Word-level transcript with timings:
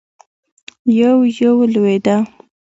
يو- 0.97 1.27
يو 1.39 1.55
لوېده. 1.73 2.17